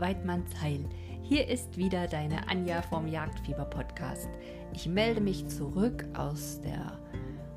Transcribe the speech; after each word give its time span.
Weidmanns 0.00 0.60
Heil. 0.60 0.84
Hier 1.22 1.48
ist 1.48 1.76
wieder 1.76 2.06
deine 2.06 2.48
Anja 2.48 2.82
vom 2.82 3.08
Jagdfieber-Podcast. 3.08 4.28
Ich 4.72 4.86
melde 4.86 5.20
mich 5.20 5.48
zurück 5.48 6.04
aus 6.14 6.60
der 6.60 6.98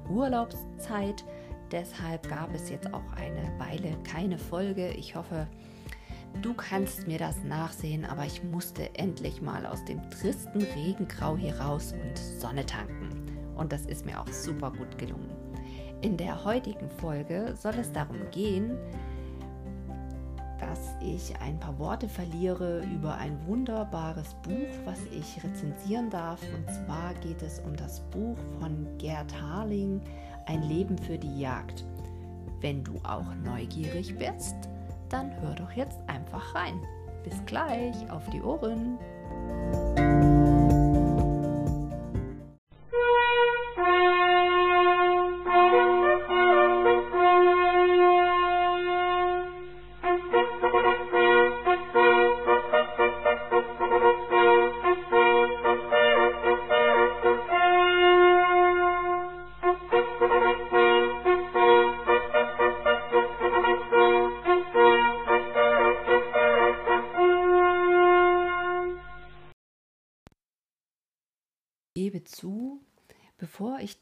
Urlaubszeit. 0.10 1.24
Deshalb 1.72 2.28
gab 2.28 2.54
es 2.54 2.70
jetzt 2.70 2.94
auch 2.94 3.14
eine 3.16 3.52
Weile 3.60 3.96
keine 4.04 4.38
Folge. 4.38 4.90
Ich 4.90 5.16
hoffe, 5.16 5.48
du 6.42 6.54
kannst 6.54 7.08
mir 7.08 7.20
das 7.20 7.44
nachsehen, 7.44 8.06
aber 8.06 8.26
ich 8.26 8.44
musste 8.44 8.94
endlich 8.96 9.42
mal 9.42 9.66
aus 9.66 9.86
dem 9.86 10.02
tristen 10.10 10.64
Regengrau 10.64 11.38
hier 11.38 11.60
raus 11.60 11.94
und 11.94 12.18
Sonne 12.18 12.66
tanken. 12.66 13.10
Und 13.56 13.72
das 13.72 13.86
ist 13.86 14.06
mir 14.06 14.20
auch 14.20 14.28
super 14.28 14.72
gut 14.72 14.98
gelungen. 14.98 15.30
In 16.02 16.18
der 16.18 16.44
heutigen 16.44 16.90
Folge 16.90 17.54
soll 17.56 17.76
es 17.76 17.92
darum 17.92 18.18
gehen, 18.32 18.76
dass 20.62 20.96
ich 21.02 21.34
ein 21.42 21.60
paar 21.60 21.78
Worte 21.80 22.08
verliere 22.08 22.84
über 22.84 23.16
ein 23.18 23.38
wunderbares 23.48 24.36
Buch, 24.44 24.70
was 24.86 25.00
ich 25.12 25.44
rezensieren 25.44 26.10
darf. 26.10 26.40
Und 26.56 26.72
zwar 26.74 27.14
geht 27.16 27.42
es 27.42 27.60
um 27.60 27.76
das 27.76 28.00
Buch 28.12 28.38
von 28.60 28.88
Gerd 28.98 29.34
Harling, 29.42 30.02
Ein 30.46 30.64
Leben 30.64 30.98
für 30.98 31.18
die 31.18 31.40
Jagd. 31.40 31.84
Wenn 32.62 32.84
du 32.84 32.94
auch 33.04 33.34
neugierig 33.44 34.16
bist, 34.18 34.56
dann 35.10 35.32
hör 35.42 35.56
doch 35.56 35.72
jetzt 35.72 36.00
einfach 36.08 36.56
rein. 36.56 36.80
Bis 37.24 37.44
gleich, 37.46 38.10
auf 38.12 38.30
die 38.30 38.42
Ohren! 38.42 38.98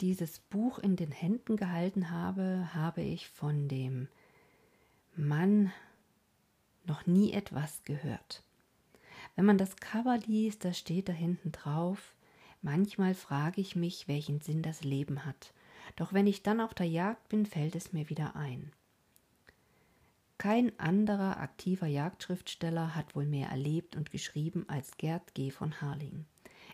Dieses 0.02 0.39
Buch 0.39 0.80
in 0.80 0.95
den 0.95 1.11
Händen 1.11 1.58
gehalten 1.58 2.09
habe, 2.09 2.69
habe 2.73 3.02
ich 3.02 3.30
von 3.30 3.67
dem 3.67 4.08
Mann 5.16 5.72
noch 6.86 7.05
nie 7.05 7.33
etwas 7.33 7.83
gehört. 7.83 8.44
Wenn 9.36 9.45
man 9.45 9.58
das 9.58 9.75
Cover 9.77 10.17
liest, 10.17 10.66
da 10.66 10.73
steht 10.73 11.09
da 11.09 11.14
hinten 11.14 11.52
drauf, 11.52 12.16
manchmal 12.61 13.14
frage 13.14 13.61
ich 13.61 13.75
mich, 13.75 14.08
welchen 14.08 14.42
Sinn 14.42 14.61
das 14.61 14.83
Leben 14.83 15.25
hat. 15.25 15.53
Doch 15.95 16.14
wenn 16.14 16.27
ich 16.27 16.44
dann 16.44 16.61
auf 16.61 16.73
der 16.73 16.88
Jagd 16.88 17.30
bin, 17.30 17.45
fällt 17.45 17.75
es 17.75 17.94
mir 17.94 18.09
wieder 18.09 18.36
ein. 18.36 18.72
Kein 20.38 20.77
anderer 20.80 21.38
aktiver 21.42 21.88
Jagdschriftsteller 21.88 22.95
hat 22.95 23.14
wohl 23.16 23.25
mehr 23.25 23.50
erlebt 23.50 23.97
und 23.97 24.09
geschrieben 24.09 24.64
als 24.70 24.95
Gerd 24.97 25.33
G. 25.33 25.52
von 25.52 25.81
Harling. 25.81 26.25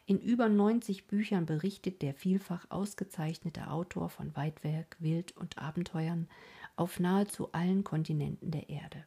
In 0.07 0.19
über 0.19 0.49
90 0.49 1.07
Büchern 1.07 1.47
berichtet 1.47 2.03
der 2.03 2.13
vielfach 2.13 2.69
ausgezeichnete 2.69 3.71
Autor 3.71 4.09
von 4.09 4.35
Weitwerk, 4.35 4.97
Wild 4.99 5.35
und 5.35 5.57
Abenteuern 5.57 6.27
auf 6.75 6.99
nahezu 6.99 7.51
allen 7.53 7.83
Kontinenten 7.83 8.51
der 8.51 8.69
Erde. 8.69 9.03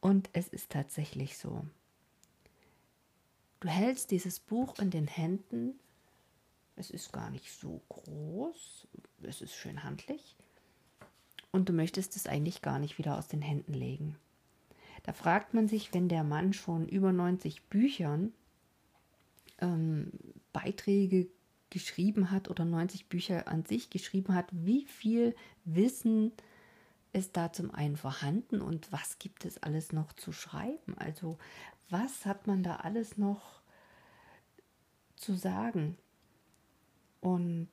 Und 0.00 0.28
es 0.34 0.48
ist 0.48 0.70
tatsächlich 0.70 1.38
so. 1.38 1.64
Du 3.60 3.68
hältst 3.68 4.10
dieses 4.10 4.40
Buch 4.40 4.78
in 4.78 4.90
den 4.90 5.06
Händen. 5.06 5.78
Es 6.76 6.90
ist 6.90 7.12
gar 7.12 7.30
nicht 7.30 7.50
so 7.50 7.80
groß. 7.88 8.88
Es 9.22 9.40
ist 9.40 9.54
schön 9.54 9.84
handlich. 9.84 10.36
Und 11.50 11.68
du 11.68 11.72
möchtest 11.72 12.14
es 12.16 12.26
eigentlich 12.26 12.60
gar 12.60 12.78
nicht 12.78 12.98
wieder 12.98 13.16
aus 13.16 13.28
den 13.28 13.42
Händen 13.42 13.72
legen. 13.72 14.16
Da 15.02 15.14
fragt 15.14 15.54
man 15.54 15.66
sich, 15.66 15.94
wenn 15.94 16.08
der 16.08 16.24
Mann 16.24 16.52
schon 16.52 16.88
über 16.88 17.12
90 17.12 17.64
Büchern 17.64 18.34
ähm, 19.60 20.12
Beiträge 20.52 21.28
geschrieben 21.70 22.30
hat 22.30 22.50
oder 22.50 22.64
90 22.64 23.08
Bücher 23.08 23.48
an 23.48 23.64
sich 23.64 23.90
geschrieben 23.90 24.34
hat, 24.34 24.46
wie 24.52 24.84
viel 24.86 25.34
Wissen 25.64 26.32
ist 27.12 27.36
da 27.36 27.52
zum 27.52 27.72
einen 27.72 27.96
vorhanden 27.96 28.60
und 28.60 28.90
was 28.92 29.18
gibt 29.18 29.44
es 29.44 29.62
alles 29.62 29.92
noch 29.92 30.12
zu 30.12 30.32
schreiben? 30.32 30.96
Also 30.98 31.38
was 31.88 32.26
hat 32.26 32.46
man 32.46 32.62
da 32.62 32.76
alles 32.76 33.18
noch 33.18 33.60
zu 35.16 35.34
sagen? 35.34 35.96
Und 37.20 37.70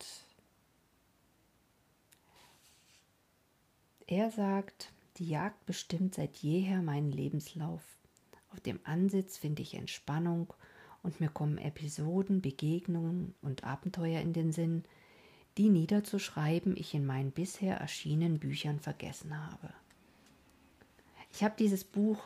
er 4.07 4.31
sagt, 4.31 4.91
die 5.17 5.29
Jagd 5.29 5.65
bestimmt 5.65 6.15
seit 6.15 6.37
jeher 6.37 6.81
meinen 6.81 7.11
Lebenslauf. 7.11 7.83
Auf 8.51 8.59
dem 8.61 8.79
Ansitz 8.83 9.37
finde 9.37 9.61
ich 9.61 9.75
Entspannung 9.75 10.53
und 11.07 11.21
mir 11.21 11.29
kommen 11.29 11.57
Episoden, 11.57 12.41
Begegnungen 12.41 13.33
und 13.41 13.63
Abenteuer 13.63 14.19
in 14.19 14.33
den 14.33 14.51
Sinn, 14.51 14.83
die 15.57 15.69
niederzuschreiben 15.69 16.75
ich 16.75 16.93
in 16.93 17.05
meinen 17.05 17.31
bisher 17.31 17.77
erschienenen 17.77 18.39
Büchern 18.39 18.81
vergessen 18.81 19.33
habe. 19.33 19.73
Ich 21.31 21.45
habe 21.45 21.55
dieses 21.57 21.85
Buch 21.85 22.21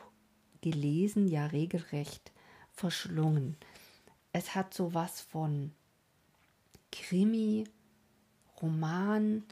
gelesen, 0.61 1.27
ja 1.27 1.45
regelrecht 1.45 2.31
verschlungen. 2.73 3.55
Es 4.33 4.55
hat 4.55 4.73
so 4.73 4.95
was 4.95 5.21
von 5.21 5.71
Krimi, 6.91 7.65
Roman, 8.63 9.43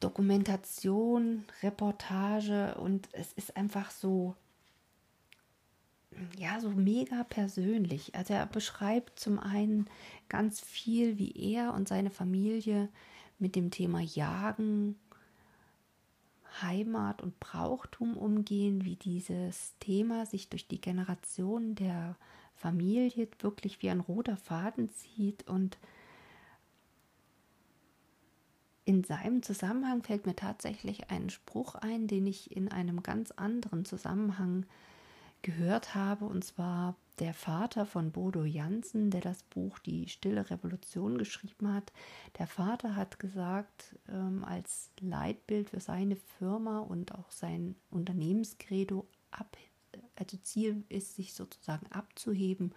Dokumentation, 0.00 1.46
Reportage 1.62 2.74
und 2.74 3.08
es 3.12 3.32
ist 3.32 3.56
einfach 3.56 3.90
so 3.90 4.36
ja, 6.38 6.60
so 6.60 6.70
mega 6.70 7.24
persönlich. 7.24 8.14
Also 8.14 8.34
er 8.34 8.46
beschreibt 8.46 9.18
zum 9.18 9.38
einen 9.38 9.88
ganz 10.28 10.60
viel, 10.60 11.18
wie 11.18 11.32
er 11.32 11.74
und 11.74 11.88
seine 11.88 12.10
Familie 12.10 12.88
mit 13.38 13.56
dem 13.56 13.70
Thema 13.70 14.00
Jagen, 14.00 14.96
Heimat 16.62 17.22
und 17.22 17.38
Brauchtum 17.40 18.16
umgehen, 18.16 18.84
wie 18.84 18.96
dieses 18.96 19.74
Thema 19.80 20.26
sich 20.26 20.48
durch 20.48 20.66
die 20.66 20.80
Generationen 20.80 21.74
der 21.74 22.16
Familie 22.54 23.28
wirklich 23.40 23.82
wie 23.82 23.90
ein 23.90 24.00
roter 24.00 24.36
Faden 24.36 24.90
zieht 24.90 25.46
und 25.46 25.78
in 28.84 29.04
seinem 29.04 29.42
Zusammenhang 29.42 30.02
fällt 30.02 30.24
mir 30.24 30.34
tatsächlich 30.34 31.10
ein 31.10 31.28
Spruch 31.28 31.74
ein, 31.74 32.08
den 32.08 32.26
ich 32.26 32.56
in 32.56 32.72
einem 32.72 33.02
ganz 33.02 33.30
anderen 33.32 33.84
Zusammenhang 33.84 34.64
gehört 35.42 35.94
habe, 35.94 36.24
und 36.24 36.44
zwar 36.44 36.96
der 37.18 37.34
Vater 37.34 37.84
von 37.84 38.12
Bodo 38.12 38.44
Jansen, 38.44 39.10
der 39.10 39.20
das 39.20 39.42
Buch 39.42 39.78
Die 39.80 40.08
Stille 40.08 40.50
Revolution 40.50 41.18
geschrieben 41.18 41.72
hat. 41.72 41.92
Der 42.38 42.46
Vater 42.46 42.94
hat 42.94 43.18
gesagt, 43.18 43.96
ähm, 44.08 44.44
als 44.44 44.90
Leitbild 45.00 45.70
für 45.70 45.80
seine 45.80 46.16
Firma 46.38 46.78
und 46.78 47.14
auch 47.14 47.30
sein 47.30 47.74
Unternehmenskredo, 47.90 49.06
ab, 49.30 49.56
also 50.16 50.36
Ziel 50.38 50.84
ist, 50.88 51.16
sich 51.16 51.34
sozusagen 51.34 51.86
abzuheben, 51.90 52.72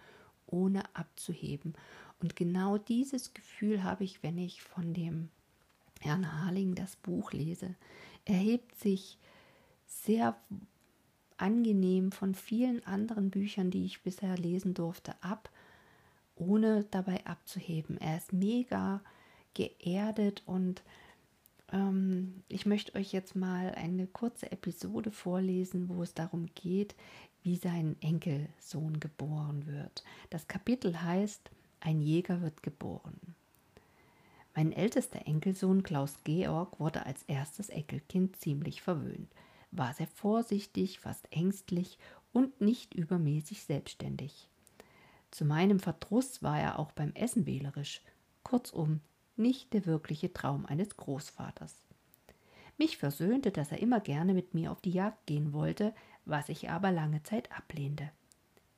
ohne 0.46 0.82
abzuheben. 0.94 1.74
Und 2.20 2.36
genau 2.36 2.78
dieses 2.78 3.34
Gefühl 3.34 3.84
habe 3.84 4.04
ich, 4.04 4.22
wenn 4.22 4.38
ich 4.38 4.62
von 4.62 4.92
dem 4.92 5.28
Herrn 6.00 6.32
Harling 6.32 6.74
das 6.74 6.96
Buch 6.96 7.32
lese. 7.32 7.74
Er 8.24 8.36
hebt 8.36 8.76
sich 8.76 9.18
sehr 9.86 10.36
angenehm 11.38 12.12
von 12.12 12.34
vielen 12.34 12.84
anderen 12.86 13.30
Büchern, 13.30 13.70
die 13.70 13.84
ich 13.84 14.02
bisher 14.02 14.36
lesen 14.36 14.74
durfte, 14.74 15.14
ab, 15.22 15.50
ohne 16.36 16.84
dabei 16.90 17.24
abzuheben. 17.26 17.98
Er 17.98 18.16
ist 18.16 18.32
mega 18.32 19.00
geerdet 19.54 20.42
und 20.46 20.82
ähm, 21.72 22.42
ich 22.48 22.66
möchte 22.66 22.94
euch 22.98 23.12
jetzt 23.12 23.36
mal 23.36 23.74
eine 23.74 24.06
kurze 24.06 24.50
Episode 24.50 25.10
vorlesen, 25.10 25.88
wo 25.88 26.02
es 26.02 26.14
darum 26.14 26.46
geht, 26.54 26.94
wie 27.42 27.56
sein 27.56 27.96
Enkelsohn 28.00 29.00
geboren 29.00 29.66
wird. 29.66 30.04
Das 30.30 30.48
Kapitel 30.48 31.02
heißt 31.02 31.50
Ein 31.80 32.00
Jäger 32.00 32.40
wird 32.40 32.62
geboren. 32.62 33.34
Mein 34.54 34.72
ältester 34.72 35.26
Enkelsohn 35.26 35.82
Klaus 35.82 36.18
Georg 36.24 36.78
wurde 36.78 37.06
als 37.06 37.22
erstes 37.24 37.68
Enkelkind 37.70 38.36
ziemlich 38.36 38.82
verwöhnt 38.82 39.28
war 39.72 39.92
sehr 39.94 40.06
vorsichtig, 40.06 41.00
fast 41.00 41.26
ängstlich 41.32 41.98
und 42.32 42.60
nicht 42.60 42.94
übermäßig 42.94 43.64
selbstständig. 43.64 44.48
Zu 45.30 45.44
meinem 45.44 45.80
Verdruss 45.80 46.42
war 46.42 46.60
er 46.60 46.78
auch 46.78 46.92
beim 46.92 47.12
Essen 47.14 47.46
wählerisch, 47.46 48.02
kurzum 48.44 49.00
nicht 49.36 49.72
der 49.72 49.86
wirkliche 49.86 50.32
Traum 50.32 50.66
eines 50.66 50.96
Großvaters. 50.96 51.82
Mich 52.78 52.98
versöhnte, 52.98 53.50
dass 53.50 53.72
er 53.72 53.78
immer 53.78 54.00
gerne 54.00 54.34
mit 54.34 54.54
mir 54.54 54.72
auf 54.72 54.80
die 54.80 54.90
Jagd 54.90 55.26
gehen 55.26 55.52
wollte, 55.52 55.94
was 56.24 56.48
ich 56.48 56.70
aber 56.70 56.90
lange 56.90 57.22
Zeit 57.22 57.50
ablehnte. 57.52 58.10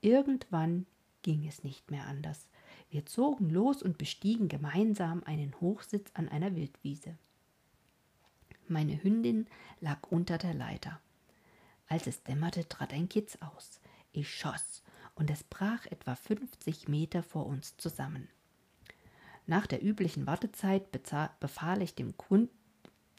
Irgendwann 0.00 0.86
ging 1.22 1.46
es 1.46 1.64
nicht 1.64 1.90
mehr 1.90 2.06
anders. 2.06 2.48
Wir 2.90 3.06
zogen 3.06 3.50
los 3.50 3.82
und 3.82 3.98
bestiegen 3.98 4.48
gemeinsam 4.48 5.22
einen 5.24 5.60
Hochsitz 5.60 6.10
an 6.14 6.28
einer 6.28 6.54
Wildwiese. 6.54 7.16
Meine 8.68 9.02
Hündin 9.02 9.46
lag 9.80 9.98
unter 10.10 10.38
der 10.38 10.54
Leiter. 10.54 11.00
Als 11.88 12.06
es 12.06 12.22
dämmerte, 12.22 12.68
trat 12.68 12.92
ein 12.92 13.08
Kitz 13.08 13.36
aus. 13.40 13.80
Ich 14.12 14.32
schoss, 14.32 14.82
und 15.14 15.30
es 15.30 15.44
brach 15.44 15.86
etwa 15.86 16.14
50 16.14 16.88
Meter 16.88 17.22
vor 17.22 17.46
uns 17.46 17.76
zusammen. 17.76 18.28
Nach 19.46 19.66
der 19.66 19.84
üblichen 19.84 20.26
Wartezeit 20.26 20.90
befahl 21.40 21.82
ich 21.82 21.94
dem 21.94 22.16
Kunden 22.16 22.56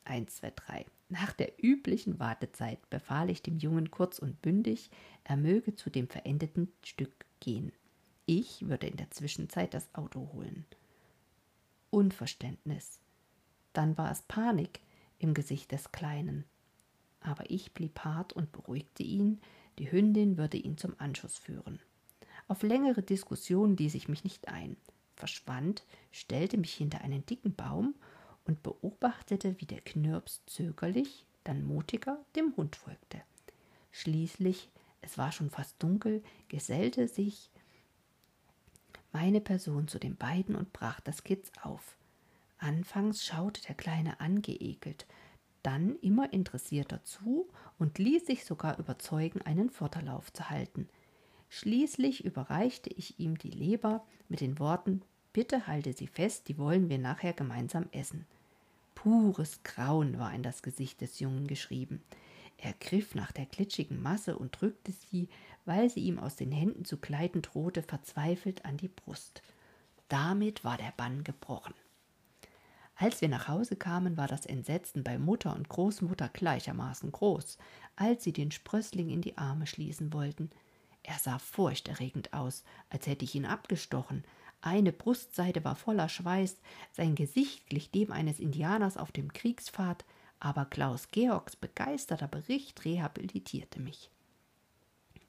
1, 0.06 0.36
2, 0.38 0.52
3. 0.56 0.86
Nach 1.10 1.34
der 1.34 1.64
üblichen 1.64 2.20
Wartezeit 2.20 2.90
befahl 2.90 3.30
ich 3.30 3.44
dem 3.44 3.58
Jungen 3.58 3.92
kurz 3.92 4.18
und 4.18 4.42
bündig, 4.42 4.90
er 5.24 5.38
möge 5.38 5.76
zu 5.76 5.90
dem 5.90 6.08
verendeten 6.08 6.72
Stück 6.84 7.26
gehen. 7.40 7.72
Ich 8.26 8.68
würde 8.68 8.88
in 8.88 8.98
der 8.98 9.12
Zwischenzeit 9.12 9.76
das 9.76 9.94
Auto 9.94 10.32
holen. 10.34 10.66
Unverständnis. 11.92 13.00
Dann 13.74 13.98
war 13.98 14.12
es 14.12 14.24
Panik 14.24 14.80
im 15.20 15.34
Gesicht 15.34 15.72
des 15.72 15.92
Kleinen. 15.92 16.46
Aber 17.20 17.50
ich 17.50 17.74
blieb 17.74 18.00
hart 18.00 18.34
und 18.34 18.52
beruhigte 18.52 19.04
ihn, 19.04 19.40
die 19.80 19.92
Hündin 19.92 20.38
würde 20.38 20.58
ihn 20.58 20.78
zum 20.78 20.96
Anschuss 21.00 21.38
führen. 21.38 21.80
Auf 22.48 22.62
längere 22.64 23.02
Diskussionen 23.02 23.76
ließ 23.76 23.96
ich 23.96 24.08
mich 24.08 24.24
nicht 24.24 24.48
ein, 24.48 24.78
verschwand, 25.16 25.84
stellte 26.12 26.58
mich 26.58 26.74
hinter 26.74 27.02
einen 27.02 27.26
dicken 27.26 27.56
Baum 27.56 27.96
und 28.46 28.62
beobachtete, 28.62 29.60
wie 29.60 29.66
der 29.66 29.82
Knirps 29.82 30.44
zögerlich, 30.46 31.26
dann 31.44 31.66
mutiger 31.66 32.24
dem 32.36 32.56
Hund 32.56 32.76
folgte. 32.76 33.22
Schließlich, 33.92 34.70
es 35.02 35.18
war 35.18 35.32
schon 35.32 35.50
fast 35.50 35.82
dunkel, 35.82 36.24
gesellte 36.48 37.08
sich 37.08 37.50
meine 39.12 39.40
Person 39.40 39.88
zu 39.88 39.98
den 39.98 40.18
beiden 40.18 40.56
und 40.56 40.74
brach 40.74 41.00
das 41.00 41.24
Kitz 41.24 41.52
auf. 41.62 41.96
Anfangs 42.66 43.24
schaute 43.24 43.62
der 43.62 43.76
Kleine 43.76 44.20
angeekelt, 44.20 45.06
dann 45.62 45.96
immer 46.02 46.34
interessierter 46.34 47.04
zu 47.04 47.48
und 47.78 48.00
ließ 48.00 48.26
sich 48.26 48.44
sogar 48.44 48.80
überzeugen, 48.80 49.42
einen 49.44 49.70
Vorderlauf 49.70 50.34
zu 50.34 50.50
halten. 50.50 50.90
Schließlich 51.50 52.26
überreichte 52.26 52.90
ich 52.90 53.20
ihm 53.20 53.38
die 53.38 53.52
Leber 53.52 54.04
mit 54.30 54.42
den 54.42 54.58
Worten 54.58 55.04
Bitte 55.32 55.68
halte 55.68 55.92
sie 55.92 56.08
fest, 56.08 56.48
die 56.48 56.58
wollen 56.58 56.90
wir 56.90 56.98
nachher 56.98 57.34
gemeinsam 57.34 57.88
essen. 57.92 58.26
Pures 58.96 59.64
Grauen 59.64 60.18
war 60.18 60.34
in 60.34 60.44
das 60.44 60.64
Gesicht 60.64 61.02
des 61.02 61.20
Jungen 61.20 61.46
geschrieben. 61.46 62.02
Er 62.58 62.72
griff 62.72 63.16
nach 63.16 63.34
der 63.34 63.46
glitschigen 63.46 64.02
Masse 64.02 64.38
und 64.38 64.62
drückte 64.62 64.94
sie, 64.94 65.28
weil 65.66 65.90
sie 65.90 66.00
ihm 66.00 66.20
aus 66.20 66.38
den 66.38 66.54
Händen 66.54 66.86
zu 66.86 66.96
gleiten 66.96 67.42
drohte, 67.42 67.84
verzweifelt 67.84 68.64
an 68.64 68.78
die 68.78 68.88
Brust. 68.88 69.44
Damit 70.08 70.64
war 70.64 70.78
der 70.78 70.94
Bann 70.96 71.26
gebrochen. 71.26 71.74
Als 72.98 73.20
wir 73.20 73.28
nach 73.28 73.50
Hause 73.50 73.76
kamen, 73.76 74.16
war 74.16 74.28
das 74.28 74.46
Entsetzen 74.46 75.04
bei 75.04 75.18
Mutter 75.18 75.54
und 75.54 75.68
Großmutter 75.68 76.30
gleichermaßen 76.30 77.12
groß, 77.12 77.58
als 77.98 78.24
sie 78.24 78.32
den 78.32 78.52
Sprössling 78.52 79.10
in 79.10 79.22
die 79.22 79.38
Arme 79.38 79.68
schließen 79.68 80.14
wollten. 80.14 80.50
Er 81.04 81.20
sah 81.20 81.38
furchterregend 81.38 82.34
aus, 82.34 82.64
als 82.90 83.06
hätte 83.06 83.26
ich 83.26 83.36
ihn 83.36 83.46
abgestochen. 83.46 84.24
Eine 84.62 84.94
Brustseite 84.94 85.64
war 85.64 85.76
voller 85.76 86.10
Schweiß, 86.10 86.58
sein 86.94 87.16
Gesicht 87.16 87.68
glich 87.68 87.92
dem 87.92 88.12
eines 88.12 88.40
Indianers 88.40 88.98
auf 88.98 89.12
dem 89.12 89.32
Kriegspfad, 89.32 90.06
aber 90.40 90.66
Klaus 90.66 91.12
Georgs 91.12 91.56
begeisterter 91.56 92.28
Bericht 92.28 92.86
rehabilitierte 92.86 93.80
mich. 93.80 94.10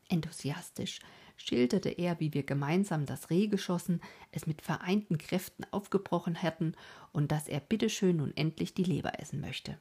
Enthusiastisch 0.08 1.00
schilderte 1.36 1.90
er, 1.90 2.18
wie 2.20 2.32
wir 2.34 2.42
gemeinsam 2.42 3.06
das 3.06 3.30
Reh 3.30 3.46
geschossen, 3.46 4.00
es 4.32 4.46
mit 4.46 4.62
vereinten 4.62 5.18
Kräften 5.18 5.64
aufgebrochen 5.70 6.34
hätten 6.34 6.74
und 7.12 7.32
dass 7.32 7.48
er 7.48 7.60
bitteschön 7.60 8.16
nun 8.16 8.36
endlich 8.36 8.74
die 8.74 8.84
Leber 8.84 9.20
essen 9.20 9.40
möchte. 9.40 9.78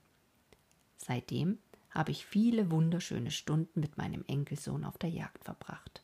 Seitdem 0.98 1.58
habe 1.90 2.12
ich 2.12 2.26
viele 2.26 2.72
wunderschöne 2.72 3.32
Stunden 3.32 3.80
mit 3.80 3.98
meinem 3.98 4.24
Enkelsohn 4.28 4.84
auf 4.84 4.98
der 4.98 5.10
Jagd 5.10 5.46
verbracht. 5.46 6.04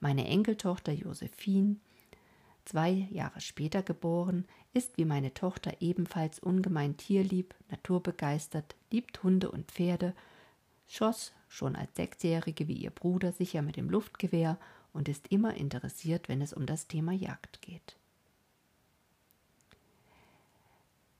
Meine 0.00 0.26
Enkeltochter 0.26 0.92
Josephine, 0.92 1.76
zwei 2.64 2.90
Jahre 3.10 3.40
später 3.40 3.82
geboren, 3.82 4.44
ist 4.72 4.98
wie 4.98 5.04
meine 5.04 5.32
Tochter 5.32 5.72
ebenfalls 5.80 6.40
ungemein 6.40 6.96
tierlieb, 6.96 7.54
naturbegeistert, 7.70 8.74
liebt 8.90 9.22
Hunde 9.22 9.50
und 9.50 9.70
Pferde, 9.70 10.14
schoss 10.88 11.32
schon 11.54 11.76
als 11.76 11.94
Sechsjährige 11.94 12.66
wie 12.68 12.74
ihr 12.74 12.90
Bruder 12.90 13.32
sicher 13.32 13.62
mit 13.62 13.76
dem 13.76 13.88
Luftgewehr 13.88 14.58
und 14.92 15.08
ist 15.08 15.28
immer 15.28 15.54
interessiert, 15.54 16.28
wenn 16.28 16.42
es 16.42 16.52
um 16.52 16.66
das 16.66 16.88
Thema 16.88 17.12
Jagd 17.12 17.62
geht. 17.62 17.96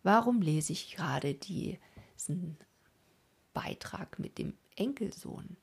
Warum 0.02 0.42
lese 0.42 0.72
ich 0.72 0.94
gerade 0.94 1.34
diesen 1.34 2.58
Beitrag 3.54 4.18
mit 4.18 4.38
dem 4.38 4.54
Enkelsohn? 4.76 5.56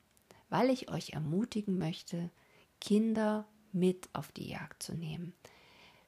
Weil 0.49 0.69
ich 0.69 0.89
euch 0.89 1.11
ermutigen 1.11 1.77
möchte, 1.77 2.31
Kinder 2.79 3.45
mit 3.71 4.09
auf 4.13 4.31
die 4.31 4.49
Jagd 4.49 4.83
zu 4.83 4.95
nehmen. 4.95 5.33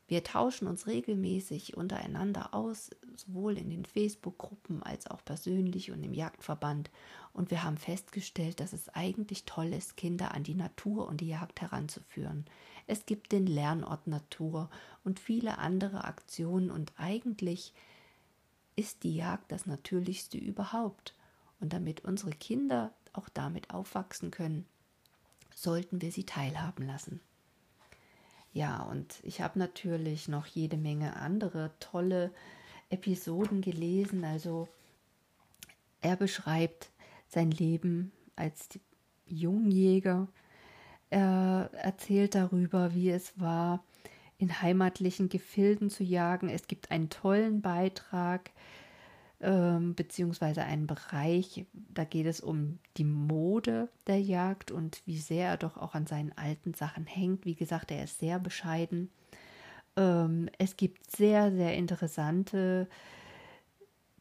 Wir 0.07 0.23
tauschen 0.23 0.67
uns 0.67 0.87
regelmäßig 0.87 1.77
untereinander 1.77 2.53
aus, 2.53 2.89
sowohl 3.19 3.57
in 3.57 3.69
den 3.69 3.85
Facebook-Gruppen 3.85 4.83
als 4.83 5.07
auch 5.07 5.23
persönlich 5.23 5.91
und 5.91 6.03
im 6.03 6.13
Jagdverband. 6.13 6.89
Und 7.33 7.51
wir 7.51 7.63
haben 7.63 7.77
festgestellt, 7.77 8.59
dass 8.59 8.73
es 8.73 8.89
eigentlich 8.89 9.45
toll 9.45 9.73
ist, 9.73 9.97
Kinder 9.97 10.33
an 10.33 10.43
die 10.43 10.55
Natur 10.55 11.07
und 11.07 11.21
die 11.21 11.27
Jagd 11.27 11.61
heranzuführen. 11.61 12.45
Es 12.87 13.05
gibt 13.05 13.31
den 13.31 13.47
Lernort 13.47 14.07
Natur 14.07 14.69
und 15.03 15.19
viele 15.19 15.57
andere 15.57 16.03
Aktionen 16.03 16.69
und 16.69 16.93
eigentlich 16.97 17.73
ist 18.75 19.03
die 19.03 19.15
Jagd 19.15 19.51
das 19.51 19.65
Natürlichste 19.65 20.37
überhaupt. 20.37 21.15
Und 21.59 21.71
damit 21.73 22.03
unsere 22.03 22.31
Kinder 22.31 22.93
auch 23.13 23.29
damit 23.29 23.69
aufwachsen 23.69 24.31
können, 24.31 24.65
sollten 25.55 26.01
wir 26.01 26.11
sie 26.11 26.25
teilhaben 26.25 26.85
lassen. 26.85 27.21
Ja, 28.51 28.83
und 28.83 29.19
ich 29.23 29.41
habe 29.41 29.57
natürlich 29.57 30.27
noch 30.27 30.45
jede 30.45 30.77
Menge 30.77 31.15
andere 31.15 31.71
tolle 31.79 32.31
Episoden 32.93 33.61
gelesen. 33.61 34.23
Also 34.23 34.67
er 36.01 36.15
beschreibt 36.15 36.91
sein 37.27 37.51
Leben 37.51 38.11
als 38.35 38.69
Jungjäger. 39.25 40.27
Er 41.09 41.69
erzählt 41.73 42.35
darüber, 42.35 42.93
wie 42.93 43.09
es 43.09 43.39
war, 43.39 43.83
in 44.37 44.61
heimatlichen 44.61 45.29
Gefilden 45.29 45.89
zu 45.89 46.03
jagen. 46.03 46.49
Es 46.49 46.67
gibt 46.67 46.91
einen 46.91 47.09
tollen 47.09 47.61
Beitrag 47.61 48.51
ähm, 49.43 49.93
beziehungsweise 49.93 50.63
einen 50.63 50.87
Bereich, 50.87 51.65
da 51.73 52.05
geht 52.05 52.25
es 52.25 52.39
um 52.39 52.79
die 52.95 53.03
Mode 53.03 53.89
der 54.07 54.21
Jagd 54.21 54.71
und 54.71 55.01
wie 55.05 55.17
sehr 55.17 55.49
er 55.49 55.57
doch 55.57 55.77
auch 55.77 55.95
an 55.95 56.07
seinen 56.07 56.31
alten 56.37 56.73
Sachen 56.73 57.05
hängt. 57.05 57.45
Wie 57.45 57.55
gesagt, 57.55 57.91
er 57.91 58.05
ist 58.05 58.19
sehr 58.19 58.39
bescheiden. 58.39 59.11
Ähm, 59.95 60.49
es 60.57 60.77
gibt 60.77 61.11
sehr, 61.11 61.51
sehr 61.51 61.75
interessante 61.75 62.87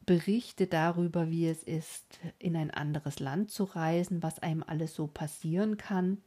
Berichte 0.05 0.67
darüber, 0.67 1.29
wie 1.29 1.47
es 1.47 1.63
ist, 1.63 2.19
in 2.39 2.55
ein 2.55 2.71
anderes 2.71 3.19
Land 3.19 3.51
zu 3.51 3.63
reisen, 3.63 4.21
was 4.21 4.39
einem 4.39 4.63
alles 4.63 4.95
so 4.95 5.07
passieren 5.07 5.77
kann, 5.77 6.17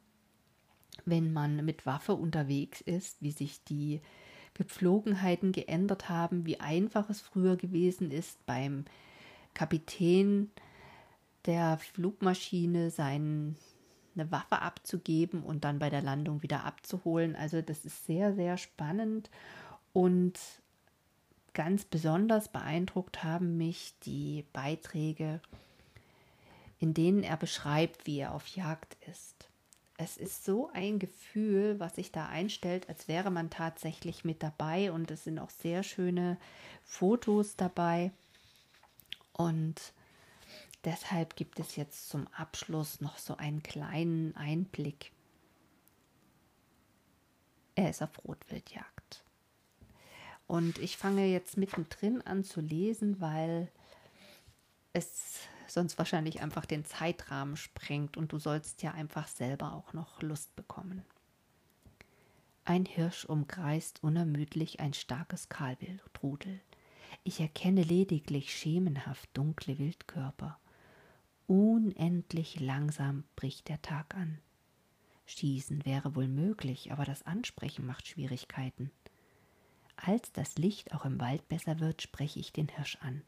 wenn 1.04 1.32
man 1.32 1.64
mit 1.64 1.84
Waffe 1.84 2.14
unterwegs 2.14 2.80
ist, 2.80 3.20
wie 3.20 3.32
sich 3.32 3.62
die 3.64 4.00
Gepflogenheiten 4.54 5.52
geändert 5.52 6.08
haben, 6.08 6.46
wie 6.46 6.58
einfach 6.58 7.10
es 7.10 7.20
früher 7.20 7.56
gewesen 7.56 8.10
ist, 8.10 8.44
beim 8.46 8.86
Kapitän 9.52 10.50
der 11.44 11.78
Flugmaschine 11.78 12.90
seine 14.16 14.30
Waffe 14.32 14.62
abzugeben 14.62 15.42
und 15.42 15.64
dann 15.64 15.78
bei 15.78 15.90
der 15.90 16.02
Landung 16.02 16.42
wieder 16.42 16.64
abzuholen. 16.64 17.36
Also 17.36 17.62
das 17.62 17.84
ist 17.84 18.06
sehr, 18.06 18.34
sehr 18.34 18.56
spannend 18.56 19.30
und 19.92 20.38
ganz 21.54 21.84
besonders 21.84 22.48
beeindruckt 22.48 23.22
haben 23.22 23.56
mich 23.56 23.94
die 24.04 24.44
Beiträge, 24.52 25.40
in 26.78 26.94
denen 26.94 27.22
er 27.22 27.36
beschreibt, 27.36 28.06
wie 28.06 28.18
er 28.18 28.34
auf 28.34 28.46
Jagd 28.48 28.96
ist 29.08 29.36
es 29.98 30.16
ist 30.16 30.44
so 30.44 30.70
ein 30.72 30.98
Gefühl, 30.98 31.80
was 31.80 31.96
sich 31.96 32.12
da 32.12 32.26
einstellt, 32.26 32.88
als 32.88 33.08
wäre 33.08 33.30
man 33.30 33.50
tatsächlich 33.50 34.24
mit 34.24 34.42
dabei 34.42 34.92
und 34.92 35.10
es 35.10 35.24
sind 35.24 35.38
auch 35.38 35.50
sehr 35.50 35.82
schöne 35.82 36.36
Fotos 36.84 37.56
dabei. 37.56 38.10
Und 39.32 39.92
deshalb 40.86 41.36
gibt 41.36 41.60
es 41.60 41.76
jetzt 41.76 42.08
zum 42.08 42.26
Abschluss 42.28 43.02
noch 43.02 43.18
so 43.18 43.36
einen 43.36 43.62
kleinen 43.62 44.34
Einblick. 44.36 45.12
Er 47.74 47.90
ist 47.90 48.02
auf 48.02 48.24
Rotwildjagd. 48.24 49.22
Und 50.46 50.78
ich 50.78 50.96
fange 50.96 51.26
jetzt 51.26 51.56
mittendrin 51.56 52.22
an 52.22 52.44
zu 52.44 52.60
lesen, 52.60 53.20
weil 53.20 53.70
es 54.92 55.40
sonst 55.66 55.98
wahrscheinlich 55.98 56.40
einfach 56.40 56.64
den 56.64 56.84
Zeitrahmen 56.84 57.56
sprengt 57.56 58.16
und 58.16 58.32
du 58.32 58.38
sollst 58.38 58.82
ja 58.82 58.92
einfach 58.92 59.26
selber 59.26 59.72
auch 59.72 59.92
noch 59.92 60.22
Lust 60.22 60.54
bekommen. 60.54 61.04
Ein 62.64 62.84
Hirsch 62.84 63.24
umkreist 63.24 64.02
unermüdlich 64.02 64.80
ein 64.80 64.94
starkes 64.94 65.48
Kahlwildrudel. 65.48 66.60
Ich 67.24 67.40
erkenne 67.40 67.82
lediglich 67.82 68.56
schemenhaft 68.56 69.28
dunkle 69.34 69.78
Wildkörper. 69.78 70.58
Unendlich 71.46 72.58
langsam 72.58 73.24
bricht 73.36 73.68
der 73.68 73.80
Tag 73.80 74.16
an. 74.16 74.38
Schießen 75.26 75.84
wäre 75.84 76.16
wohl 76.16 76.28
möglich, 76.28 76.92
aber 76.92 77.04
das 77.04 77.24
Ansprechen 77.24 77.86
macht 77.86 78.06
Schwierigkeiten. 78.06 78.90
Als 79.96 80.32
das 80.32 80.58
Licht 80.58 80.92
auch 80.92 81.04
im 81.04 81.20
Wald 81.20 81.48
besser 81.48 81.80
wird, 81.80 82.02
spreche 82.02 82.40
ich 82.40 82.52
den 82.52 82.68
Hirsch 82.68 82.96
an. 83.00 83.22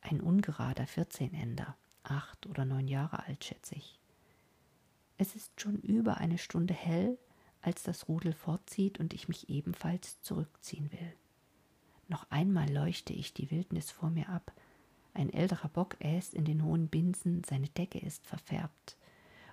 Ein 0.00 0.20
ungerader 0.20 0.86
Vierzehnender, 0.86 1.76
acht 2.04 2.46
oder 2.46 2.64
neun 2.64 2.88
Jahre 2.88 3.24
alt, 3.26 3.44
schätze 3.44 3.74
ich. 3.74 3.98
Es 5.18 5.36
ist 5.36 5.60
schon 5.60 5.76
über 5.76 6.16
eine 6.16 6.38
Stunde 6.38 6.72
hell, 6.72 7.18
als 7.60 7.82
das 7.82 8.08
Rudel 8.08 8.32
fortzieht 8.32 8.98
und 8.98 9.12
ich 9.12 9.28
mich 9.28 9.50
ebenfalls 9.50 10.22
zurückziehen 10.22 10.90
will. 10.92 11.14
Noch 12.08 12.30
einmal 12.30 12.68
leuchte 12.72 13.12
ich 13.12 13.34
die 13.34 13.50
Wildnis 13.50 13.90
vor 13.90 14.08
mir 14.10 14.30
ab. 14.30 14.52
Ein 15.12 15.32
älterer 15.32 15.68
Bock 15.68 15.96
äst 16.00 16.34
in 16.34 16.44
den 16.44 16.62
hohen 16.62 16.88
Binsen, 16.88 17.42
seine 17.44 17.68
Decke 17.68 17.98
ist 17.98 18.26
verfärbt, 18.26 18.96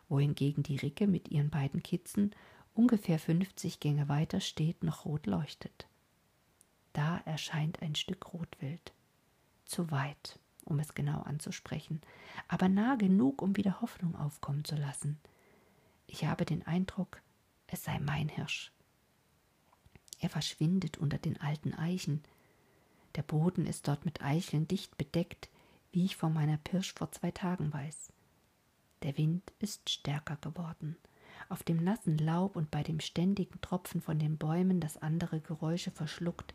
wohingegen 0.08 0.64
die 0.64 0.78
Ricke 0.78 1.08
mit 1.08 1.30
ihren 1.30 1.50
beiden 1.50 1.84
Kitzen 1.84 2.36
ungefähr 2.74 3.20
fünfzig 3.20 3.80
Gänge 3.80 4.08
weiter 4.08 4.40
steht, 4.40 4.84
noch 4.84 5.06
rot 5.06 5.26
leuchtet. 5.26 5.88
Da 6.94 7.18
erscheint 7.26 7.82
ein 7.82 7.96
Stück 7.96 8.34
Rotwild. 8.34 8.94
Zu 9.66 9.92
weit, 9.92 10.40
um 10.64 10.80
es 10.80 10.94
genau 10.94 11.22
anzusprechen, 11.22 12.02
aber 12.48 12.70
nah 12.70 12.96
genug, 12.96 13.42
um 13.42 13.58
wieder 13.58 13.82
Hoffnung 13.82 14.16
aufkommen 14.16 14.64
zu 14.64 14.76
lassen. 14.76 15.20
Ich 16.06 16.26
habe 16.26 16.46
den 16.46 16.66
Eindruck, 16.66 17.22
es 17.68 17.84
sei 17.84 18.00
mein 18.00 18.30
Hirsch. 18.30 18.72
Er 20.20 20.30
verschwindet 20.30 20.98
unter 20.98 21.18
den 21.18 21.40
alten 21.42 21.74
Eichen. 21.74 22.24
Der 23.16 23.24
Boden 23.24 23.66
ist 23.66 23.88
dort 23.88 24.06
mit 24.06 24.22
Eicheln 24.22 24.68
dicht 24.68 24.98
bedeckt, 24.98 25.50
wie 25.92 26.06
ich 26.06 26.16
von 26.16 26.34
meiner 26.34 26.58
Pirsch 26.58 26.94
vor 26.94 27.12
zwei 27.12 27.32
Tagen 27.32 27.74
weiß. 27.74 28.12
Der 29.04 29.18
Wind 29.18 29.52
ist 29.60 29.90
stärker 29.90 30.38
geworden. 30.38 30.98
Auf 31.50 31.64
dem 31.64 31.84
nassen 31.84 32.18
Laub 32.18 32.56
und 32.56 32.72
bei 32.72 32.84
dem 32.84 33.00
ständigen 33.00 33.62
Tropfen 33.62 34.02
von 34.02 34.20
den 34.20 34.38
Bäumen, 34.38 34.80
das 34.80 34.98
andere 34.98 35.40
Geräusche 35.40 35.92
verschluckt, 35.92 36.54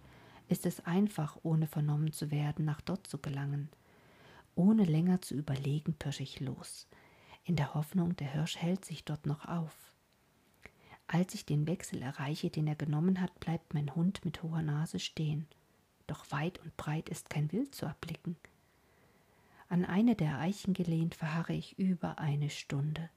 ist 0.49 0.67
es 0.67 0.85
einfach, 0.85 1.39
ohne 1.43 1.67
vernommen 1.67 2.13
zu 2.13 2.31
werden, 2.31 2.65
nach 2.65 2.81
dort 2.81 3.07
zu 3.07 3.19
gelangen. 3.19 3.71
Ohne 4.55 4.85
länger 4.85 5.23
zu 5.23 5.35
überlegen, 5.35 5.95
pirsch 5.95 6.21
ich 6.21 6.41
los, 6.41 6.87
in 7.45 7.57
der 7.57 7.75
Hoffnung, 7.75 8.17
der 8.17 8.33
Hirsch 8.33 8.57
hält 8.57 8.85
sich 8.85 9.05
dort 9.05 9.27
noch 9.27 9.47
auf. 9.47 9.75
Als 11.07 11.35
ich 11.35 11.47
den 11.47 11.67
Wechsel 11.67 12.03
erreiche, 12.03 12.51
den 12.51 12.67
er 12.67 12.75
genommen 12.77 13.21
hat, 13.21 13.39
bleibt 13.41 13.75
mein 13.75 13.95
Hund 13.95 14.25
mit 14.25 14.43
hoher 14.43 14.63
Nase 14.63 14.99
stehen. 14.99 15.47
Doch 16.07 16.31
weit 16.31 16.59
und 16.61 16.77
breit 16.77 17.09
ist 17.09 17.31
kein 17.31 17.51
Wild 17.53 17.75
zu 17.75 17.87
erblicken. 17.87 18.37
An 19.69 19.85
eine 19.85 20.15
der 20.15 20.39
Eichen 20.39 20.75
gelehnt 20.75 21.15
verharre 21.15 21.55
ich 21.55 21.79
über 21.79 22.19
eine 22.19 22.51
Stunde, 22.51 23.09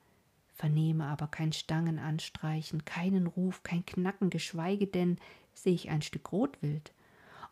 vernehme 0.54 1.06
aber 1.06 1.28
kein 1.28 1.52
Stangenanstreichen, 1.52 2.86
keinen 2.86 3.28
Ruf, 3.28 3.62
kein 3.64 3.86
Knacken, 3.86 4.30
geschweige 4.30 4.88
denn 4.88 5.18
sehe 5.54 5.74
ich 5.74 5.90
ein 5.90 6.02
Stück 6.02 6.32
Rotwild. 6.32 6.94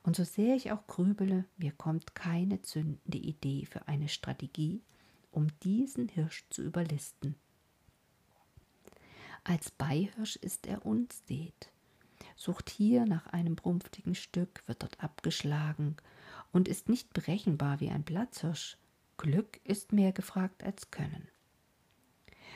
Und 0.03 0.15
so 0.15 0.23
sehr 0.23 0.55
ich 0.55 0.71
auch 0.71 0.87
grübele, 0.87 1.45
mir 1.57 1.71
kommt 1.73 2.15
keine 2.15 2.61
zündende 2.61 3.17
Idee 3.17 3.65
für 3.65 3.87
eine 3.87 4.07
Strategie, 4.07 4.81
um 5.31 5.47
diesen 5.63 6.07
Hirsch 6.07 6.45
zu 6.49 6.61
überlisten. 6.61 7.35
Als 9.43 9.71
Beihirsch 9.71 10.37
ist 10.37 10.67
er 10.67 10.85
unstet, 10.85 11.72
sucht 12.43 12.69
hier 12.69 13.05
nach 13.05 13.27
einem 13.27 13.55
brumpftigen 13.55 14.15
Stück, 14.15 14.63
wird 14.67 14.83
dort 14.83 15.01
abgeschlagen 15.01 15.95
und 16.51 16.67
ist 16.67 16.89
nicht 16.89 17.13
berechenbar 17.13 17.79
wie 17.79 17.89
ein 17.89 18.03
Platzhirsch. 18.03 18.77
Glück 19.17 19.61
ist 19.63 19.93
mehr 19.93 20.11
gefragt 20.11 20.63
als 20.63 20.91
Können. 20.91 21.27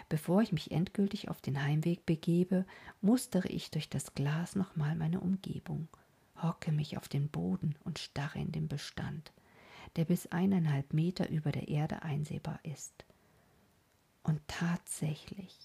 Bevor 0.10 0.42
ich 0.42 0.52
mich 0.52 0.72
endgültig 0.72 1.30
auf 1.30 1.42
den 1.42 1.64
Heimweg 1.64 2.06
begebe, 2.06 2.66
mustere 3.02 3.48
ich 3.48 3.72
durch 3.72 3.90
das 3.90 4.14
Glas 4.14 4.56
nochmal 4.56 4.96
meine 4.96 5.22
Umgebung, 5.22 5.88
hocke 6.42 6.72
mich 6.72 6.98
auf 6.98 7.08
den 7.08 7.30
Boden 7.30 7.76
und 7.84 8.00
starre 8.00 8.40
in 8.40 8.52
den 8.52 8.68
Bestand, 8.68 9.32
der 9.96 10.06
bis 10.06 10.28
eineinhalb 10.28 10.94
Meter 10.94 11.30
über 11.30 11.52
der 11.52 11.68
Erde 11.70 12.04
einsehbar 12.04 12.60
ist. 12.64 13.06
Und 14.24 14.42
tatsächlich, 14.48 15.58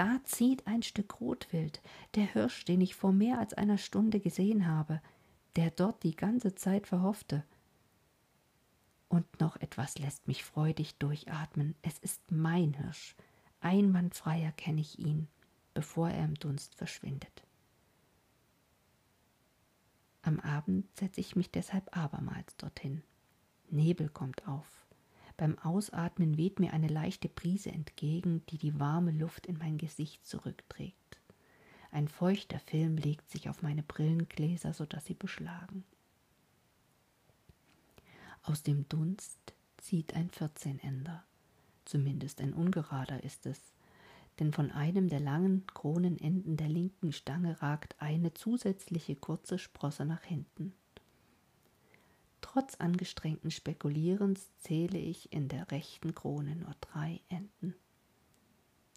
da 0.00 0.18
zieht 0.24 0.66
ein 0.66 0.82
Stück 0.82 1.20
Rotwild, 1.20 1.82
der 2.14 2.24
Hirsch, 2.24 2.64
den 2.64 2.80
ich 2.80 2.94
vor 2.94 3.12
mehr 3.12 3.38
als 3.38 3.52
einer 3.52 3.76
Stunde 3.76 4.18
gesehen 4.18 4.66
habe, 4.66 5.02
der 5.56 5.70
dort 5.70 6.02
die 6.04 6.16
ganze 6.16 6.54
Zeit 6.54 6.86
verhoffte. 6.86 7.44
Und 9.10 9.26
noch 9.40 9.56
etwas 9.56 9.98
lässt 9.98 10.26
mich 10.26 10.42
freudig 10.42 10.96
durchatmen. 10.96 11.74
Es 11.82 11.98
ist 11.98 12.22
mein 12.30 12.72
Hirsch. 12.72 13.14
Einwandfrei 13.60 14.42
erkenne 14.42 14.80
ich 14.80 14.98
ihn, 14.98 15.28
bevor 15.74 16.08
er 16.08 16.24
im 16.24 16.34
Dunst 16.36 16.76
verschwindet. 16.76 17.42
Am 20.22 20.40
Abend 20.40 20.86
setze 20.96 21.20
ich 21.20 21.36
mich 21.36 21.50
deshalb 21.50 21.94
abermals 21.94 22.56
dorthin. 22.56 23.02
Nebel 23.68 24.08
kommt 24.08 24.48
auf. 24.48 24.79
Beim 25.40 25.58
Ausatmen 25.60 26.36
weht 26.36 26.60
mir 26.60 26.74
eine 26.74 26.88
leichte 26.88 27.26
Brise 27.26 27.70
entgegen, 27.72 28.44
die 28.50 28.58
die 28.58 28.78
warme 28.78 29.10
Luft 29.10 29.46
in 29.46 29.56
mein 29.56 29.78
Gesicht 29.78 30.26
zurückträgt. 30.26 31.18
Ein 31.90 32.08
feuchter 32.08 32.58
Film 32.58 32.98
legt 32.98 33.30
sich 33.30 33.48
auf 33.48 33.62
meine 33.62 33.82
Brillengläser, 33.82 34.74
so 34.74 34.84
dass 34.84 35.06
sie 35.06 35.14
beschlagen. 35.14 35.84
Aus 38.42 38.62
dem 38.62 38.86
Dunst 38.90 39.54
zieht 39.78 40.12
ein 40.12 40.28
Vierzehnender. 40.28 41.24
Zumindest 41.86 42.42
ein 42.42 42.52
ungerader 42.52 43.24
ist 43.24 43.46
es, 43.46 43.72
denn 44.40 44.52
von 44.52 44.70
einem 44.70 45.08
der 45.08 45.20
langen 45.20 45.66
Kronenenden 45.68 46.58
der 46.58 46.68
linken 46.68 47.14
Stange 47.14 47.62
ragt 47.62 47.96
eine 47.98 48.34
zusätzliche 48.34 49.16
kurze 49.16 49.58
Sprosse 49.58 50.04
nach 50.04 50.22
hinten. 50.22 50.74
Trotz 52.52 52.74
angestrengten 52.80 53.52
Spekulierens 53.52 54.50
zähle 54.56 54.98
ich 54.98 55.32
in 55.32 55.46
der 55.46 55.70
rechten 55.70 56.16
Krone 56.16 56.56
nur 56.56 56.74
drei 56.80 57.20
Enden. 57.28 57.76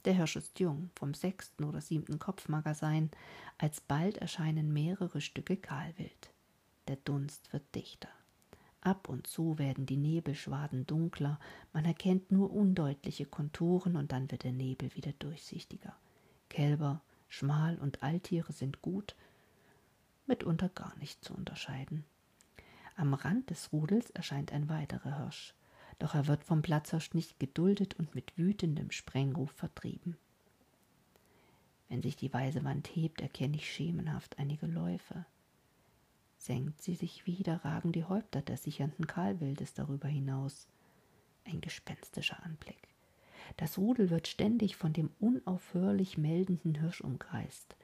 Der 0.06 0.16
Hirsch 0.16 0.38
ist 0.38 0.60
jung, 0.60 0.90
vom 0.96 1.14
sechsten 1.14 1.64
oder 1.64 1.80
siebten 1.80 2.18
Kopf 2.18 2.48
alsbald 3.60 4.18
erscheinen 4.18 4.74
mehrere 4.74 5.22
Stücke 5.22 5.56
Kahlwild. 5.56 6.34
Der 6.88 6.96
Dunst 6.96 7.54
wird 7.54 7.76
dichter. 7.76 8.10
Ab 8.82 9.08
und 9.08 9.28
zu 9.28 9.60
werden 9.60 9.86
die 9.86 9.98
Nebelschwaden 9.98 10.88
dunkler, 10.88 11.40
man 11.74 11.86
erkennt 11.86 12.32
nur 12.32 12.52
undeutliche 12.52 13.28
Konturen 13.28 13.98
und 13.98 14.12
dann 14.12 14.32
wird 14.32 14.46
der 14.46 14.52
Nebel 14.52 14.96
wieder 14.96 15.12
durchsichtiger. 15.20 15.96
Kälber, 16.50 17.04
Schmal 17.30 17.78
und 17.78 18.02
Alttiere 18.02 18.52
sind 18.52 18.82
gut, 18.82 19.16
mitunter 20.26 20.70
gar 20.70 20.98
nicht 20.98 21.24
zu 21.24 21.36
unterscheiden. 21.36 22.04
Am 22.96 23.14
Rand 23.14 23.50
des 23.50 23.72
Rudels 23.72 24.12
erscheint 24.12 24.52
ein 24.52 24.70
weiterer 24.70 25.18
Hirsch, 25.18 25.56
doch 26.00 26.14
er 26.14 26.28
wird 26.28 26.44
vom 26.44 26.62
Platzhirsch 26.62 27.14
nicht 27.14 27.40
geduldet 27.40 27.96
und 27.96 28.14
mit 28.14 28.38
wütendem 28.38 28.92
Sprengruf 28.92 29.52
vertrieben. 29.52 30.18
Wenn 31.90 32.02
sich 32.02 32.16
die 32.16 32.34
weiße 32.34 32.64
Wand 32.64 32.88
hebt, 32.96 33.22
erkenne 33.22 33.56
ich 33.58 33.72
schemenhaft 33.72 34.40
einige 34.40 34.66
Läufe. 34.68 35.26
Senkt 36.38 36.82
sie 36.82 36.96
sich 36.96 37.26
wieder, 37.26 37.64
ragen 37.64 37.92
die 37.92 38.04
Häupter 38.04 38.42
des 38.42 38.64
sichernden 38.64 39.08
Kahlwildes 39.08 39.74
darüber 39.74 40.08
hinaus. 40.08 40.68
Ein 41.46 41.62
gespenstischer 41.62 42.44
Anblick. 42.44 42.90
Das 43.58 43.78
Rudel 43.78 44.10
wird 44.10 44.28
ständig 44.28 44.76
von 44.76 44.94
dem 44.94 45.12
unaufhörlich 45.20 46.18
meldenden 46.18 46.76
Hirsch 46.76 47.02
umkreist. 47.02 47.76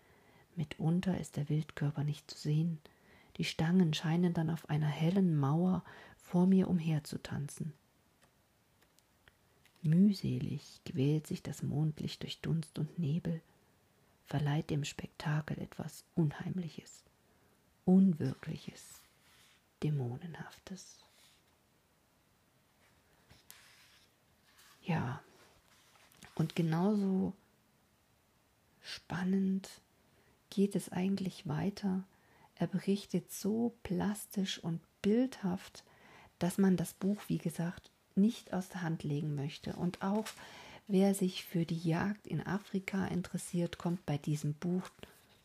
Mitunter 0.55 1.17
ist 1.19 1.37
der 1.37 1.49
Wildkörper 1.49 2.03
nicht 2.03 2.29
zu 2.29 2.37
sehen, 2.37 2.79
die 3.39 3.45
Stangen 3.45 3.93
scheinen 3.93 4.33
dann 4.33 4.49
auf 4.49 4.69
einer 4.69 4.87
hellen 4.87 5.39
Mauer 5.39 5.83
vor 6.17 6.45
mir 6.45 6.67
umherzutanzen. 6.67 7.73
Mühselig 9.81 10.81
quält 10.85 11.25
sich 11.25 11.41
das 11.41 11.63
Mondlicht 11.63 12.21
durch 12.21 12.41
Dunst 12.41 12.77
und 12.77 12.99
Nebel, 12.99 13.41
verleiht 14.25 14.69
dem 14.69 14.83
Spektakel 14.83 15.57
etwas 15.57 16.03
Unheimliches, 16.15 17.05
Unwirkliches, 17.85 19.01
Dämonenhaftes. 19.83 20.99
Ja, 24.83 25.23
und 26.35 26.57
genauso 26.57 27.31
spannend 28.81 29.69
geht 30.49 30.75
es 30.75 30.91
eigentlich 30.91 31.47
weiter 31.47 32.03
er 32.59 32.67
berichtet 32.67 33.31
so 33.31 33.73
plastisch 33.83 34.61
und 34.61 34.81
bildhaft, 35.01 35.85
dass 36.39 36.57
man 36.57 36.75
das 36.75 36.93
Buch, 36.93 37.21
wie 37.27 37.37
gesagt, 37.37 37.89
nicht 38.15 38.53
aus 38.53 38.67
der 38.67 38.81
Hand 38.81 39.03
legen 39.03 39.33
möchte. 39.33 39.73
Und 39.77 40.01
auch 40.01 40.25
wer 40.87 41.15
sich 41.15 41.45
für 41.45 41.65
die 41.65 41.79
Jagd 41.79 42.27
in 42.27 42.45
Afrika 42.45 43.07
interessiert, 43.07 43.77
kommt 43.77 44.05
bei 44.05 44.17
diesem 44.17 44.53
Buch 44.55 44.83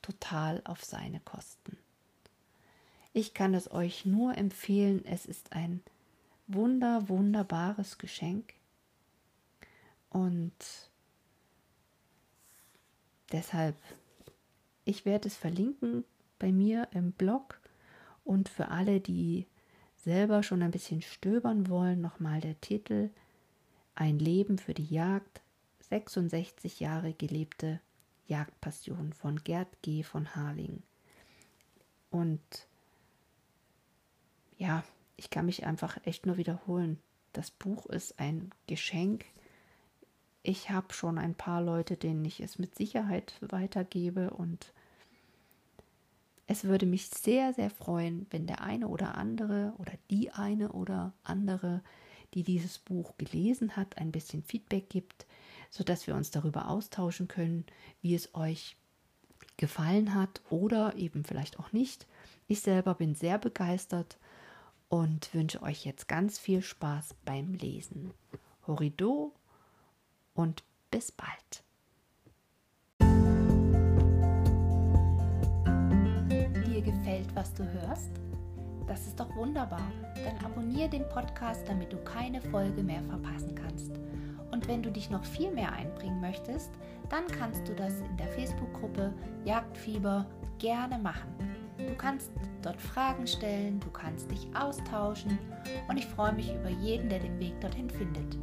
total 0.03 0.61
auf 0.65 0.85
seine 0.85 1.21
Kosten. 1.21 1.79
Ich 3.13 3.33
kann 3.33 3.55
es 3.55 3.71
euch 3.71 4.05
nur 4.05 4.37
empfehlen, 4.37 5.05
es 5.05 5.25
ist 5.25 5.53
ein 5.53 5.85
wunder, 6.49 7.09
wunderbares 7.09 7.97
Geschenk. 7.97 8.55
Und 10.11 10.53
deshalb, 13.31 13.77
ich 14.85 15.05
werde 15.05 15.29
es 15.29 15.37
verlinken 15.37 16.05
bei 16.45 16.53
mir 16.53 16.89
im 16.93 17.13
Blog 17.13 17.59
und 18.23 18.51
für 18.51 18.69
alle, 18.69 19.01
die 19.01 19.47
selber 19.97 20.43
schon 20.43 20.63
ein 20.63 20.73
bisschen 20.73 21.01
stöbern 21.01 21.71
wollen, 21.71 22.03
nochmal 22.03 22.43
der 22.43 22.61
Titel 22.61 23.09
Ein 23.95 24.19
Leben 24.19 24.59
für 24.59 24.75
die 24.75 24.85
Jagd, 24.85 25.41
66 25.81 26.81
Jahre 26.81 27.15
gelebte 27.15 27.81
Jagdpassion 28.27 29.15
von 29.15 29.43
Gerd 29.43 29.81
G. 29.81 30.03
von 30.03 30.37
Harling. 30.37 30.83
Und 32.11 32.69
ja, 34.59 34.85
ich 35.17 35.31
kann 35.31 35.47
mich 35.47 35.65
einfach 35.65 35.97
echt 36.05 36.27
nur 36.27 36.37
wiederholen. 36.37 36.99
Das 37.33 37.51
Buch 37.51 37.87
ist 37.87 38.21
ein 38.21 38.51
Geschenk. 38.67 39.25
Ich 40.43 40.69
habe 40.69 40.93
schon 40.93 41.17
ein 41.17 41.37
paar 41.37 41.63
Leute, 41.63 41.97
denen 41.97 42.23
ich 42.27 42.41
es 42.41 42.59
mit 42.59 42.75
Sicherheit 42.75 43.33
weitergebe 43.41 44.29
und 44.29 44.74
es 46.47 46.65
würde 46.65 46.87
mich 46.87 47.09
sehr, 47.09 47.53
sehr 47.53 47.71
freuen, 47.71 48.27
wenn 48.31 48.47
der 48.47 48.61
eine 48.61 48.89
oder 48.89 49.17
andere 49.17 49.73
oder 49.79 49.93
die 50.11 50.31
eine 50.31 50.73
oder 50.73 51.13
andere, 51.23 51.83
die 52.35 52.43
dieses 52.43 52.79
Buch 52.79 53.17
gelesen 53.17 53.77
hat, 53.77 53.99
ein 53.99 54.13
bisschen 54.13 54.43
Feedback 54.43 54.91
gibt, 54.91 55.27
sodass 55.71 56.07
wir 56.07 56.15
uns 56.15 56.31
darüber 56.31 56.69
austauschen 56.69 57.29
können, 57.29 57.65
wie 58.03 58.15
es 58.15 58.35
euch 58.35 58.77
gefallen 59.57 60.15
hat 60.15 60.43
oder 60.51 60.97
eben 60.97 61.25
vielleicht 61.25 61.59
auch 61.59 61.73
nicht. 61.73 62.07
Ich 62.47 62.61
selber 62.61 62.95
bin 62.95 63.15
sehr 63.15 63.39
begeistert 63.39 64.19
und 64.89 65.33
wünsche 65.33 65.63
euch 65.63 65.85
jetzt 65.85 66.09
ganz 66.09 66.39
viel 66.39 66.61
Spaß 66.61 67.15
beim 67.25 67.55
Lesen. 67.55 68.13
Horido 68.67 69.33
und 70.35 70.63
bis 70.91 71.11
bald. 71.13 71.65
Gefällt, 76.85 77.35
was 77.35 77.53
du 77.55 77.65
hörst? 77.65 78.11
Das 78.87 79.07
ist 79.07 79.19
doch 79.19 79.35
wunderbar. 79.35 79.91
Dann 80.25 80.45
abonniere 80.45 80.91
den 80.91 81.09
Podcast, 81.09 81.67
damit 81.69 81.93
du 81.93 81.97
keine 81.99 82.41
Folge 82.41 82.83
mehr 82.83 83.03
verpassen 83.03 83.55
kannst. 83.55 83.93
Und 84.51 84.69
wenn 84.69 84.83
du 84.83 84.91
dich 84.91 85.11
noch 85.11 85.25
viel 85.25 85.51
mehr 85.51 85.73
einbringen 85.73 86.21
möchtest, 86.21 86.71
dann 87.09 87.27
kannst 87.27 87.67
du 87.67 87.75
das 87.75 88.01
in 88.01 88.17
der 88.17 88.29
Facebook-Gruppe 88.29 89.13
Jagdfieber 89.45 90.27
gerne 90.59 90.99
machen. 90.99 91.35
Du 91.79 91.95
kannst 91.97 92.31
dort 92.63 92.81
Fragen 92.81 93.27
stellen, 93.27 93.81
du 93.81 93.91
kannst 93.91 94.31
dich 94.31 94.47
austauschen 94.55 95.39
und 95.89 95.97
ich 95.97 96.07
freue 96.07 96.33
mich 96.33 96.55
über 96.55 96.71
jeden, 96.71 97.09
der 97.09 97.19
den 97.19 97.39
Weg 97.41 97.61
dorthin 97.61 97.91
findet. 97.91 98.39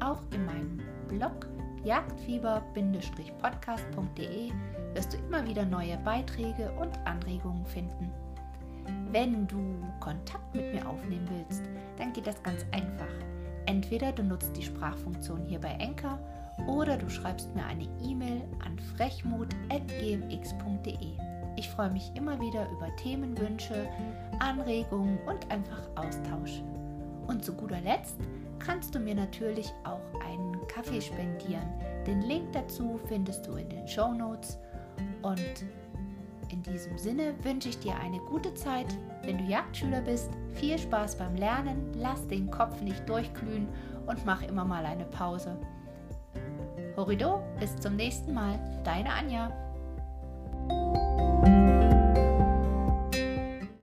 Auch 0.00 0.20
in 0.32 0.44
meinem 0.44 0.80
Blog 1.08 1.46
jagdfieber-podcast.de 1.84 4.52
wirst 4.94 5.12
du 5.12 5.18
immer 5.18 5.46
wieder 5.46 5.64
neue 5.64 5.96
Beiträge 5.98 6.72
und 6.80 6.98
Anregungen 7.04 7.64
finden. 7.66 8.10
Wenn 9.10 9.46
du 9.46 9.58
Kontakt 10.00 10.54
mit 10.54 10.74
mir 10.74 10.88
aufnehmen 10.88 11.28
willst, 11.30 11.62
dann 11.98 12.12
geht 12.12 12.26
das 12.26 12.42
ganz 12.42 12.64
einfach. 12.72 13.12
Entweder 13.66 14.12
du 14.12 14.22
nutzt 14.22 14.56
die 14.56 14.62
Sprachfunktion 14.62 15.44
hier 15.44 15.60
bei 15.60 15.70
Enker 15.70 16.18
oder 16.66 16.96
du 16.96 17.08
schreibst 17.08 17.54
mir 17.54 17.64
eine 17.64 17.88
E-Mail 18.02 18.42
an 18.64 18.76
frechmut.gmx.de. 18.96 21.12
Ich 21.56 21.70
freue 21.70 21.90
mich 21.90 22.10
immer 22.14 22.40
wieder 22.40 22.68
über 22.70 22.94
Themenwünsche, 22.96 23.88
Anregungen 24.40 25.18
und 25.26 25.50
einfach 25.50 25.82
Austausch. 25.94 26.62
Und 27.26 27.44
zu 27.44 27.54
guter 27.54 27.80
Letzt 27.80 28.16
kannst 28.58 28.94
du 28.94 28.98
mir 28.98 29.14
natürlich 29.14 29.72
auch 29.84 30.00
Kaffee 30.66 31.00
spendieren. 31.00 31.68
Den 32.06 32.22
Link 32.22 32.52
dazu 32.52 33.00
findest 33.06 33.46
du 33.46 33.54
in 33.54 33.68
den 33.68 33.86
Show 33.86 34.12
Notes. 34.12 34.58
Und 35.22 35.64
in 36.50 36.62
diesem 36.62 36.98
Sinne 36.98 37.34
wünsche 37.42 37.68
ich 37.68 37.78
dir 37.78 37.96
eine 37.96 38.18
gute 38.18 38.54
Zeit. 38.54 38.86
Wenn 39.22 39.38
du 39.38 39.44
Jagdschüler 39.44 40.00
bist, 40.00 40.30
viel 40.52 40.78
Spaß 40.78 41.16
beim 41.16 41.34
Lernen, 41.36 41.92
lass 41.96 42.26
den 42.28 42.50
Kopf 42.50 42.80
nicht 42.80 43.08
durchglühen 43.08 43.68
und 44.06 44.24
mach 44.24 44.42
immer 44.42 44.64
mal 44.64 44.84
eine 44.84 45.04
Pause. 45.04 45.56
Horido, 46.96 47.42
bis 47.58 47.74
zum 47.76 47.96
nächsten 47.96 48.34
Mal, 48.34 48.58
deine 48.84 49.12
Anja. 49.12 49.50